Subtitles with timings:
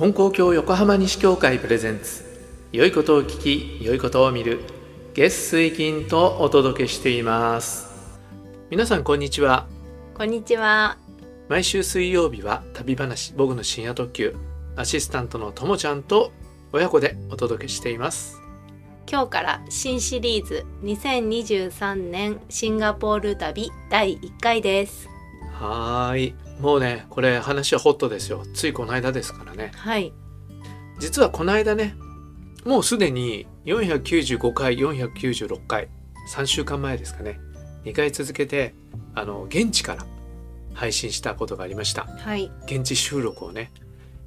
[0.00, 2.24] 金光教横浜西教会プレゼンツ。
[2.72, 4.60] 良いことを聞き良いことを見る。
[5.12, 7.86] 月水金とお届けしています。
[8.70, 9.66] 皆さんこんにちは。
[10.14, 10.96] こんにちは。
[11.50, 14.34] 毎週水曜日は旅話僕の深夜特急。
[14.74, 16.32] アシスタントのともちゃんと
[16.72, 18.40] 親子でお届けしています。
[19.06, 25.10] 今日から新シリーズ2023年シンガポール旅第1回です。
[25.52, 28.44] はーいもうねこれ話はホットですよ。
[28.54, 29.72] ついこの間ですからね。
[29.74, 30.12] はい。
[30.98, 31.94] 実はこの間ね
[32.64, 35.88] もうすでに495回496回
[36.30, 37.40] 3週間前ですかね。
[37.84, 38.74] 2回続けて
[39.14, 40.04] あの現地から
[40.74, 42.04] 配信したことがありました。
[42.04, 42.50] はい。
[42.66, 43.72] 現地収録をね、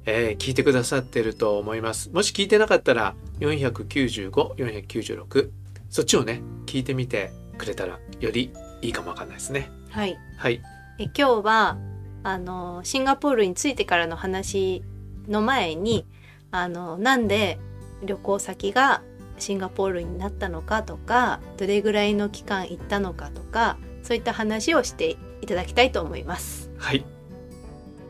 [0.04, 2.10] えー聞いてくださってると思います。
[2.10, 5.50] もし聞いてなかったら495496
[5.88, 8.50] そっちをね聞いてみてくれたらより
[8.82, 9.70] いいかもわかんないですね。
[9.90, 10.18] はい。
[10.36, 10.60] はい。
[10.98, 11.78] え今日は
[12.24, 14.82] あのシンガポールに着いてからの話
[15.28, 16.06] の前に
[16.50, 17.58] あのなんで
[18.02, 19.02] 旅行先が
[19.38, 26.70] シンガポールになったのかとかどれぐらいの期間行ったのかとかそういった話をしていただきたいと思います。
[26.78, 27.04] はい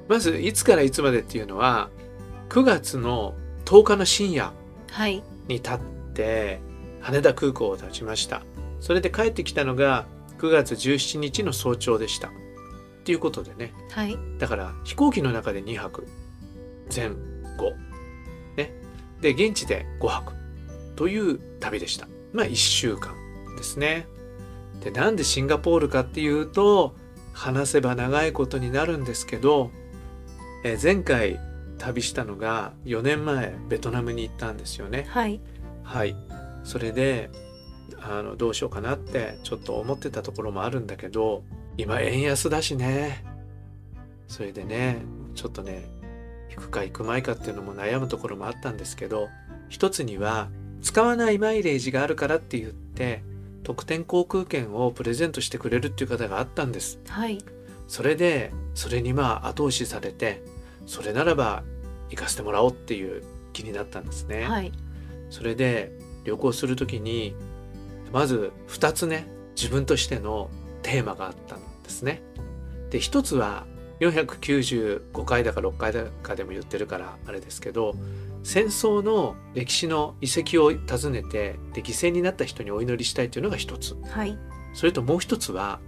[0.08, 1.88] まずいつからいつまでっていうのは
[2.50, 4.52] 9月の10日の深夜
[4.90, 5.22] はい。
[5.48, 5.78] に立っ
[6.14, 6.60] て
[7.00, 8.42] 羽田空港を立ちました
[8.80, 10.06] それで帰ってきたのが
[10.38, 12.30] 9月17日の早朝でした
[13.04, 13.74] っていうことでね。
[13.90, 14.16] はい。
[14.38, 16.06] だから飛行機の中で2泊。
[16.94, 17.10] 前
[17.58, 17.74] 後。
[18.56, 18.72] ね。
[19.20, 20.32] で現地で5泊。
[20.96, 22.08] という旅でした。
[22.32, 23.14] まあ1週間
[23.58, 24.06] ですね。
[24.80, 26.96] でなんでシンガポールかっていうと
[27.34, 29.70] 話せば長いことになるんですけど
[30.64, 31.38] えー前回
[31.76, 35.04] 旅したのが4年前ベトナムに行ったんですよね。
[35.10, 35.42] はい。
[35.82, 36.16] はい。
[36.62, 37.28] それで
[38.00, 41.42] あのどうしようかなってちょっと思ってたところもあるんだけど
[41.76, 43.24] 今円安だしね
[44.28, 44.98] それでね
[45.34, 45.84] ちょっとね
[46.50, 49.28] 行くか行くまいかっていうのも悩むところもあったんですけど
[49.68, 50.48] 一つには
[50.82, 53.22] 使わないマイレージがあるからって言って
[53.64, 57.38] 特典航空券をプレゼントしてくれるっていう方があったんですはい。
[57.88, 60.42] それでそれにまあ後押しされて
[60.86, 61.64] それならば
[62.10, 63.22] 行かせてもらおうっていう
[63.52, 64.44] 気になったんですね。
[64.44, 64.72] はい。
[65.30, 65.92] それで
[66.24, 67.34] 旅行する時に
[68.12, 70.50] まず2つね自分としての
[70.82, 72.22] テーマがあったんですね。
[72.90, 73.66] で一つは
[74.00, 77.94] 495回だか6回だかでも言ってるからあれですけど
[78.42, 84.36] 戦争の歴史の遺跡を訪ねてで犠牲になった人にお祈りしたいというのが一つはい。
[84.74, 85.80] それともう一つは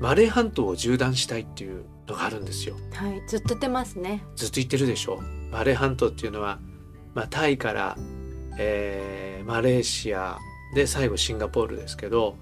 [0.00, 2.76] マレー半島を縦断したいっていうのがあるんですよ。
[2.92, 3.22] はい。
[3.26, 4.24] ずっと出ますね。
[4.36, 5.20] ずっと言ってるでしょ
[5.50, 6.60] マレー半島っていうのは、
[7.14, 7.96] まあ、タイから、
[8.58, 10.38] えーマレーシア
[10.74, 12.36] で最後シンガポールですけど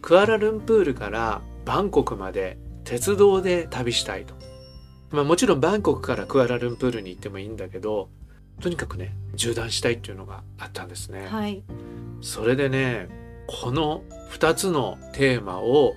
[0.00, 4.34] クアラルンプールからバンコクまで鉄道で旅したいと、
[5.10, 8.08] まあ、もちろんバンコクからクアラルンプールに行ってもいいんだけど
[8.60, 11.26] とにかくね縦断したいっていうのがあったんですね。
[11.26, 11.62] はい。
[12.20, 13.08] それでね
[13.46, 15.94] この2つのテーマを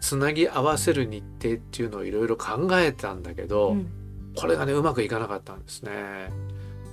[0.00, 4.00] つなぎ合わせる日程っていうのをいろいろ考えたんだけど、うん
[4.36, 5.92] これがねうまくいかなかったんですね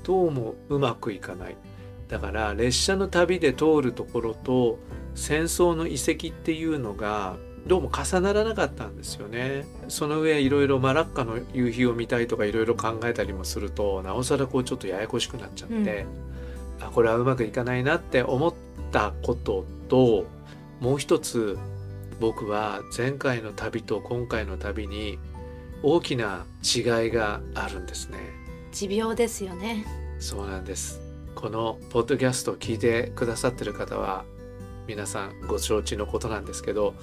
[0.03, 1.57] どうもうまくいかない
[2.07, 4.79] だから列車の旅で通るところと
[5.15, 9.65] 戦争の遺跡っていうのがどうも重ならなかったんですよね。
[9.89, 16.05] その上いろいろマラッカの夕日を見たいとかいろいろ考えたりもするとなおさらこうちょっとややこしくなっちゃって、
[16.79, 18.53] あこれはうまくいかないなって思っ
[18.91, 20.25] たことと
[20.79, 21.57] もう一つ
[22.19, 25.19] 僕は前回の旅と今回の旅に
[25.83, 28.17] 大きな違いがあるんですね。
[28.71, 29.85] 持病ですよね。
[30.19, 31.01] そうなんです。
[31.35, 34.25] このポッドキャストを聞いてくださってる方は
[34.87, 36.95] 皆さんご承知のことなんですけど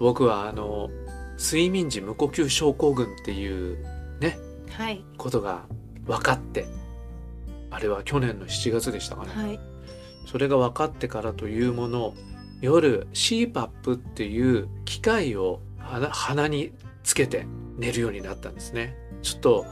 [0.00, 0.90] 僕はあの
[1.38, 3.78] 睡眠時無呼吸症候群っていう
[4.20, 4.38] ね
[4.70, 5.04] はい。
[5.16, 5.66] ことが
[6.06, 6.66] 分かって
[7.70, 9.60] あれは去年の7月でしたかね、はい。
[10.26, 12.14] それが分かってからというもの
[12.60, 16.72] 夜 CPAP っていう機械を鼻鼻に
[17.02, 17.46] つけて
[17.78, 19.66] 寝るようになったんですねちょっと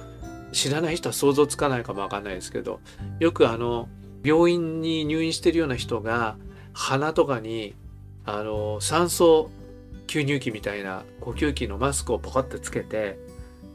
[0.52, 2.80] 知らない人は想像つかないかもわかんないですけど
[3.20, 3.88] よくあの
[4.24, 6.36] 病院に入院してるような人が
[6.72, 7.74] 鼻とかに
[8.24, 9.50] あの酸素
[10.08, 13.18] 吸入器みたいな呼吸器のマスクをポカってつけて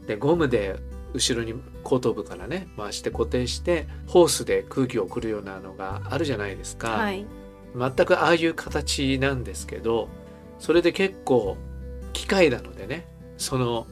[0.06, 0.78] でゴムで
[1.14, 1.54] 後ろに
[1.84, 7.24] 後頭部からね回して固定してホースで空気を送るようなのがあるじゃないですか、はい。
[7.74, 10.08] 全くああいう形なんですけど
[10.58, 11.56] それで結構
[12.12, 13.06] 機械なのでね
[13.38, 13.86] その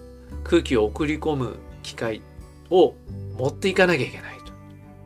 [0.44, 2.22] 空気を送り込む機械
[2.70, 2.94] を
[3.36, 4.52] 持っていかなきゃいけないと。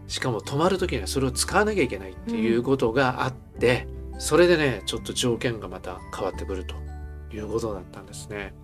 [0.08, 3.88] しかも止まる時にはそれを使わなきゃいけないっていうことがあって、
[4.18, 6.74] それでねちょっと条件がまた変わってくると
[7.36, 8.54] いうことだったんですね。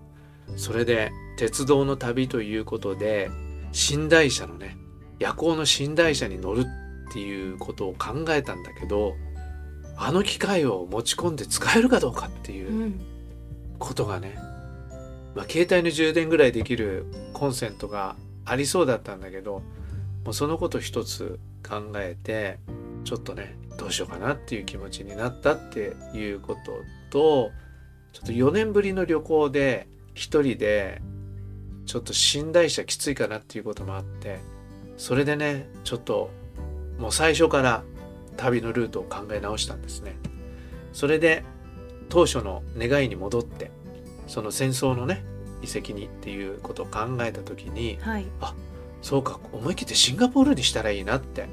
[0.57, 3.29] それで鉄道の旅ということで
[3.71, 4.77] 寝台車のね
[5.19, 6.65] 夜行の寝台車に乗る
[7.09, 9.15] っていうことを考えたんだけど
[9.95, 12.99] あの機械を持ち込んで使えるかどうかっていううん
[13.79, 14.35] ことがね、
[15.35, 18.15] まあ、携帯の充電ぐらいできるコンセントが
[18.45, 19.61] ありそうだったんだけど
[20.23, 22.59] もうそのこと一つ考えて
[23.03, 26.55] ちょっとねどうしようかなっていう気持ちになったっていうこ
[27.09, 27.51] とと
[28.13, 31.01] ちょっと4年ぶりの旅行で一人で
[31.85, 34.39] ちょっと寝台車きついかなっていうこともあって
[34.95, 36.29] それでねちょっと
[36.97, 37.83] もう最初から
[38.37, 40.15] 旅のルートを考え直したんですね。
[40.93, 41.43] それで
[42.09, 43.71] 当初の願いに戻って
[44.27, 45.23] その戦争のね
[45.63, 48.53] 遺跡にっていうことを考えた時に、はい、あ
[49.01, 51.47] そうか思い切ってシンガポールにしたらいいなって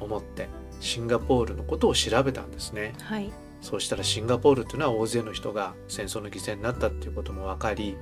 [0.00, 0.48] 思って
[0.80, 2.92] シンガポールのことを調べたんですね。
[3.00, 3.32] はい、
[3.62, 7.96] そうしたらシンガポールっていうのは大勢の人が戦争の犠牲になったっていうことも分かり、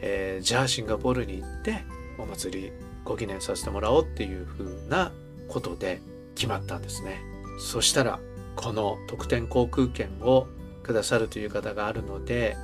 [0.00, 1.84] えー、じゃあシンガポールに行って
[2.18, 2.72] お祭り
[3.04, 5.12] ご記念させてもらおうっていうふうな
[5.48, 6.00] ことで
[6.34, 7.20] 決まったんですね。
[7.58, 8.18] そしたら
[8.56, 10.48] この特典航空券を
[10.82, 12.56] くださるという方があるので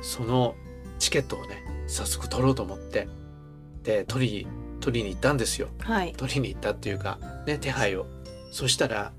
[0.00, 0.54] その
[0.98, 3.08] チケットをね早速取ろうと思って
[3.82, 4.46] で取り
[4.80, 5.68] 取りに行ったんですよ。
[5.80, 8.06] はい、取りに行ったっていうかね手配を。
[8.52, 9.12] そしたら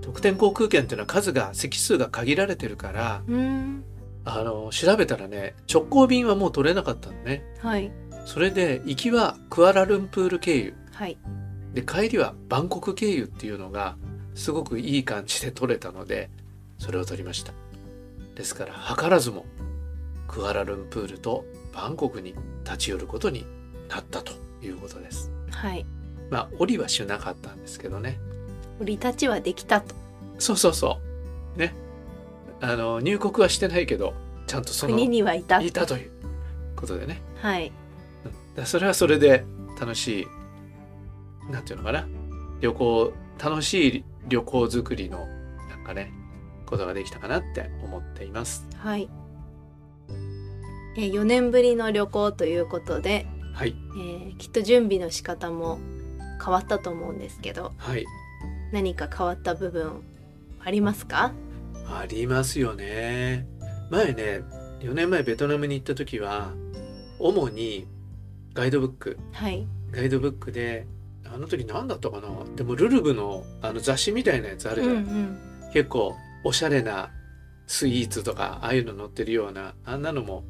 [0.00, 3.22] 特典航空券っていうのは数が席数が限られてるから
[4.24, 7.44] あの調べたらね直行便はもう取れなかったのね。
[7.60, 7.92] はい、
[8.24, 11.18] それで行きはクアラルンプール経由、はい、
[11.74, 13.96] で帰りはバンコク経由っていうのが
[14.34, 16.30] すごくいい感じで取れたので
[16.78, 17.52] それを取りました。
[18.34, 19.46] ですから図らずも
[20.28, 22.34] クアラルンプールとバンコクに
[22.64, 23.46] 立ち寄ることに
[23.88, 24.32] なったと
[24.62, 25.30] いうことです。
[25.50, 25.86] はい。
[26.30, 28.18] まあ降りはしなかったんですけどね
[28.80, 29.94] 降り立ちはできたと。
[30.38, 30.98] そうそうそ
[31.56, 31.58] う。
[31.58, 31.74] ね。
[32.60, 34.14] あの入国はしてないけど
[34.46, 36.10] ちゃんとその国にはいたいたという
[36.74, 37.20] ことでね。
[37.40, 37.72] はい。
[38.64, 39.44] それはそれで
[39.78, 40.22] 楽し
[41.48, 42.06] いなんていうのかな。
[42.60, 43.12] 旅行
[43.42, 45.26] 楽しい旅行作りの
[45.68, 46.12] なんかね
[46.64, 48.66] ことができたかなって思っています。
[48.76, 49.08] はい。
[50.98, 53.74] え4年ぶりの旅行ということで、はい。
[53.98, 55.78] えー、きっと準備の仕方も
[56.42, 58.04] 変わったと思うんですけど、はい、
[58.72, 60.02] 何か変わった部分
[60.60, 61.32] ありますか？
[61.88, 63.46] ありますよね。
[63.90, 64.42] 前ね
[64.80, 66.52] 4年前ベトナムに行った時は
[67.18, 67.86] 主に
[68.54, 70.86] ガイドブック、はい、ガイドブックで
[71.24, 72.28] あの時何だったかな？
[72.56, 75.12] でもルルブのあの雑誌みたいなやつあるじゃない、うんう
[75.68, 76.14] ん、結構
[76.44, 77.10] おしゃれな
[77.66, 80.44] スイーツとかああいうの載ってるようなあんなのも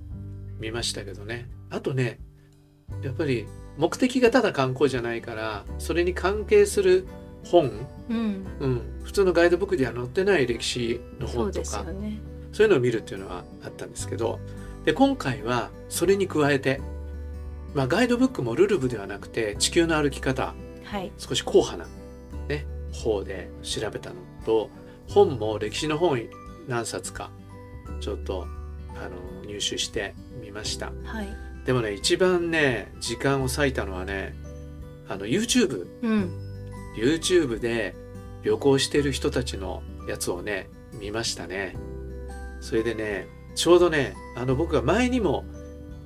[0.58, 1.48] 見ましたけどね。
[1.70, 2.18] あとね
[3.02, 3.46] やっぱり
[3.76, 7.06] 目的がただ観光じゃないからそれに関係する
[7.50, 11.66] 本、うん、うん、普通のガイドブックでは載ってない歴史の本とか。
[11.66, 12.20] そう、ね,、
[12.58, 14.38] いうのを見るっていうのはあったんですけど。
[14.84, 16.80] で今回はそれに加えて、
[17.74, 20.54] まあ、ガイドブックもルルブではなくて地球の歩き方
[20.86, 21.86] はい、少し硬派な、
[22.48, 24.70] ね、方で調べたのと
[25.08, 26.20] 本も歴史の本
[26.68, 27.30] 何冊か
[28.00, 28.46] ちょっと
[28.96, 31.28] あの入手してみました、はい、
[31.64, 34.34] でもね一番ね時間を割いたのはね
[35.08, 36.45] あの YouTube、うん、
[36.96, 37.94] YouTube で
[38.42, 41.74] 旅行してる人たちのやつをね見ましたね。
[42.60, 45.44] それでねちょうどねあの僕が前にも、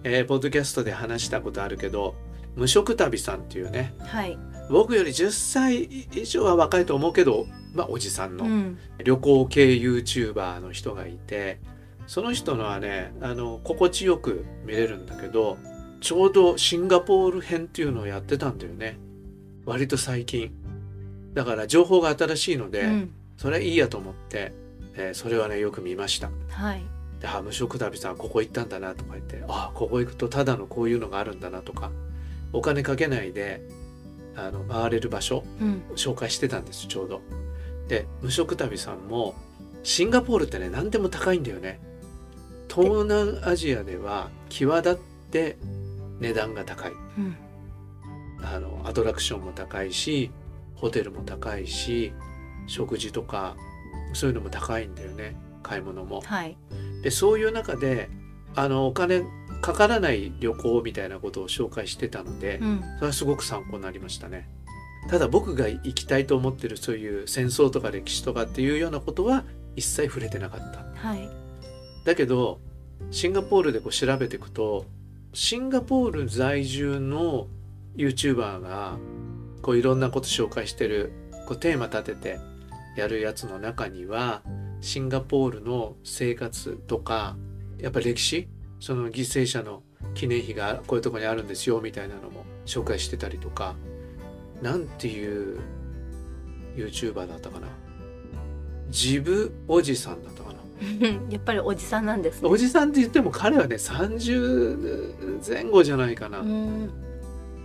[0.04, 2.14] えー、ポッドキャストで話したことあるけど
[2.56, 4.38] 無職旅さんっていうね、はい、
[4.70, 11.60] 僕より10歳以上は若いと思うけど、まあ、おじさんの旅行系 YouTuber の人がいて、
[12.06, 15.58] その人のはねあの心地よく見れるんだけど
[16.00, 18.98] ちょうどシンガポール編っていうのをやってたんだよね。
[19.64, 20.50] 割と最近
[21.34, 24.52] だから情報が新しいので、うん、それはいいやと思って、
[24.94, 26.30] えー、それはねよく見ました。
[26.50, 26.82] はい
[27.20, 31.90] で「あ無職旅さんここ行ったんだな」とか言って「あここ行くとただのこういうのがあるんだな」とか
[32.52, 33.62] お金かけないで
[34.36, 37.20] あの回れる場所、うん、紹介してたんですちょうど。
[37.88, 39.34] で無職旅さんも
[39.82, 41.80] シンガポールってね何でも高いんだよね。
[42.72, 44.96] 東南アジアでは際立っ
[45.30, 45.56] て
[46.20, 47.36] 値段が高い、うん、
[48.42, 50.30] あのアトラクションも高いし
[50.80, 52.12] ホテルも高いし
[52.66, 53.56] 食事とか
[54.12, 56.22] そういうのも高いんだよね買い物も。
[56.22, 56.56] はい、
[57.02, 58.08] でそういう中で
[58.56, 59.22] あのお金
[59.60, 64.48] かからない旅行みたいなことを紹介してたので、うん、それはすごく参考になりましたね。
[65.08, 69.44] ただ僕が行きたいと思ってるそういう戦争とか歴史とかっていうようなことは
[69.76, 71.08] 一切触れてなかった。
[71.08, 71.28] はい、
[72.04, 72.60] だけど
[73.10, 74.86] シンガポールでこう調べていくと
[75.32, 77.46] シンガポール在住の
[77.96, 78.98] YouTuber が
[79.62, 81.12] こういろんなこと紹介してる
[81.46, 82.40] こうテーマ立てて
[82.96, 84.42] やるやつの中には
[84.80, 87.36] シンガポールの生活とか
[87.78, 88.48] やっぱり歴史
[88.78, 89.82] その犠牲者の
[90.14, 93.74] 記念碑がこういうとこにあるんですよみたいなのも紹介してたりとか
[94.62, 95.58] なんていう
[96.76, 97.68] YouTuber だったかな。
[98.90, 100.58] ジブおじさんだったかな。
[101.30, 102.48] やっぱりおじさんなんですね。
[102.48, 106.42] おじさんって言っても彼はね30前後じゃないかな、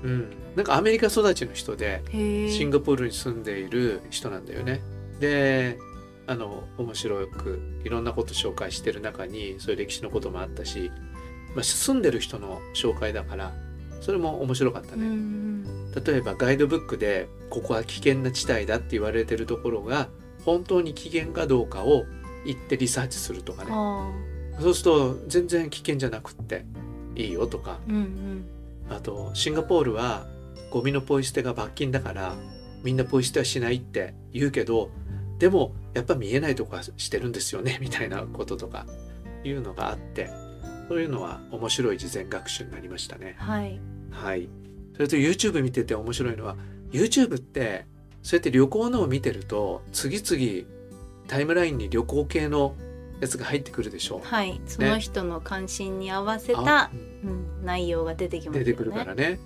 [0.05, 0.15] ううん。
[0.21, 4.81] んなんかアメリカ育ちの人でシンガポールに住んでいる人なんだよね。
[5.19, 5.77] で
[6.27, 10.91] あの面白くいろんなこと紹介してる中にそういう歴史のこともあったし、
[11.55, 13.53] まあ、住んでる人の紹介だから
[14.01, 15.05] それも面白かったうね。
[15.07, 20.09] ん例えばガイドブックでここは危険な地帯だって言われてるところが
[20.45, 22.05] 本当に危険かどうかを
[22.45, 23.69] 行ってリサーチするとかね。
[23.71, 24.11] あ
[24.59, 26.65] そうすると全然危険じゃなくって
[27.15, 27.79] いいよとか。
[27.87, 28.45] ーうんうん
[28.89, 30.27] あとシンガポールは
[30.69, 32.35] ゴミのポイ捨てが罰金だから
[32.83, 34.91] みんなポイ捨てはしないって言うけど
[35.39, 38.85] でもやっぱ見えないとこはしてるんですよねみたいなこととか
[39.43, 40.29] いうのがあって
[40.87, 43.35] そういうのは面白い事前学習になりましたね。
[43.39, 43.79] はい
[44.11, 44.47] はい。
[44.93, 46.55] それと YouTube 見てて面白いのは
[46.91, 47.85] YouTube って
[48.21, 50.67] そうやって旅行のを見てると次々
[51.27, 52.75] タイムラインに旅行系の
[53.19, 54.27] やつが入ってくるでしょう。
[54.27, 56.91] はいその人の関心に合わせあた、
[57.23, 59.39] うん、内容が出てきますよね出てくるからね。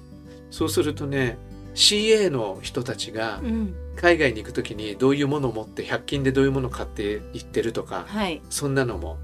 [0.51, 1.37] そうするとね
[1.75, 9.17] CA の人たちがうん海外に行く時にどういうものを持って100均でどういうものを買って行ってるとかはいそんなのも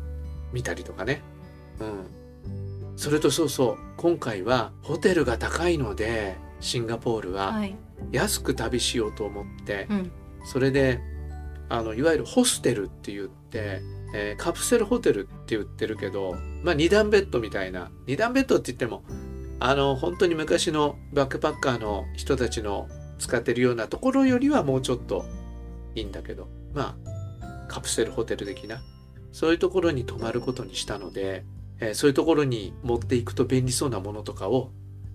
[0.52, 1.22] 見たりとかね。
[1.80, 2.06] うん。
[2.98, 7.76] それとそうそう今回はホテルが高いのでシンガポールははい
[8.12, 10.12] 安く旅しようと思って、うん
[10.46, 11.02] それで
[11.70, 13.82] あのいわゆるホステルって言って、
[14.14, 19.04] えーカプセルホテルって言ってるけど、まあ、2段ベッドみたいな2段ベッドって言っても
[19.60, 25.26] あの本当に昔のバックパッカーの人たちの使ってるようなところよりはもうちょっと
[25.96, 26.96] いいんだけどま
[27.44, 28.82] あカプセルホテル的な
[29.32, 31.44] そういうところに泊まることにしたので、
[31.80, 34.72] えーそういうところに持っていくと便利そうなものとかを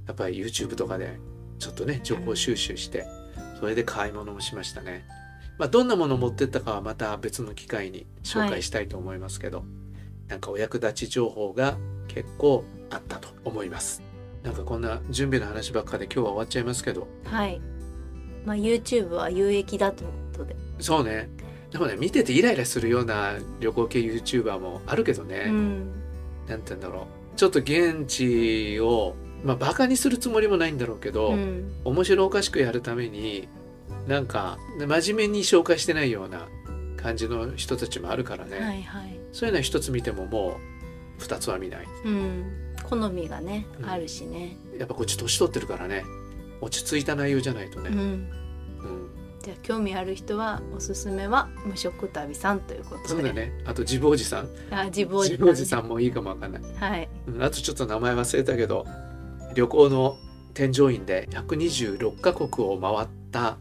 [0.07, 1.19] やっぱり YouTube とかで
[1.59, 3.07] ちょっとね情報収集して
[3.61, 5.07] それで買い物もしましたね。
[5.61, 9.63] まあ、どんなものを持ってったかはまた別の機会に紹介したいと思いますけど、
[10.27, 11.77] なんかお役立ち情報が
[12.09, 14.03] 結構あったと思います。
[14.43, 17.07] なんかこんな準備の話ばっかで今日は終わっちゃいますけど。
[17.25, 17.61] はい。
[18.47, 21.29] まあ YouTube は有益だということで、そうね。
[21.71, 25.93] でもね見ててイライラするような旅行系 YouTuber もあるけどね、うん。
[26.49, 27.37] なんて言うんだろう。
[27.37, 29.15] ちょっと現地を
[29.45, 31.71] まあバカにするつもりもないんだろうけど、うん。
[31.85, 33.47] 面白おかしくやるために
[34.07, 36.49] なんか真面目に紹介してないような
[36.97, 39.19] 感じの人たちもあるからね、はいはい。
[39.33, 40.55] そういうのは一つ見てももう
[41.19, 41.87] 二つは見ない。
[42.05, 42.45] うん。
[42.89, 43.89] 好みがね、うん。
[43.89, 44.57] あるしね。
[44.79, 46.05] やっぱこっち年取ってるからね。
[46.61, 47.99] 落ち着いた内容じゃないとね、うん。
[47.99, 49.11] うん。
[49.43, 53.09] じゃあ興味ある人はおすすめは無職旅さんということで。
[53.09, 53.53] そうだね。
[53.65, 57.09] あとジブおじさんあ自分おじジブおじさんもいいかもわかんない、はい。
[57.27, 58.85] うん、あとちょっと名前忘れたけど
[59.55, 60.19] 旅行の
[60.53, 63.57] 添乗員で126カ国を回った、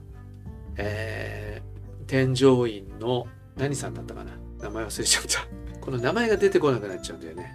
[0.79, 1.69] えー
[2.09, 4.31] 添乗員の何さんだったかな？
[4.63, 5.47] 名前忘れちゃった。
[5.79, 7.53] この名前が出てこなくなっちゃうんだよね。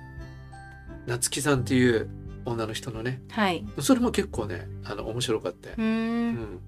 [1.09, 2.09] 夏木さんっていう
[2.45, 3.21] 女の人のね。
[3.31, 3.67] はい。
[3.81, 5.75] それも結構ねあの面白かったよ。
[5.77, 6.61] う、ん、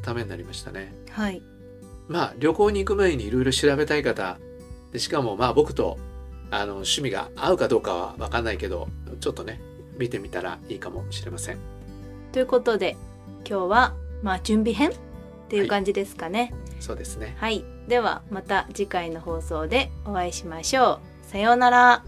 [0.00, 0.94] ためになりましたね。
[1.10, 1.42] はい。
[2.08, 4.38] まあ旅行に行く前にいろいろ調べたい方。
[4.92, 5.98] でしかもまあ僕と
[6.50, 8.88] あの趣味が合うかどうかは分かんないけど
[9.20, 9.60] ちょっとね
[9.98, 11.58] 見てみたらいいかもしれません。
[12.32, 12.96] ということで
[13.46, 14.92] 今日はまあ準備編
[15.48, 16.52] っていう感じですかね。
[16.78, 17.34] そうですね。
[17.38, 21.26] はい、ではまた次回の放送でお会いしましょう。
[21.26, 22.04] さようなら。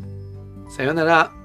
[0.69, 1.40] さようなら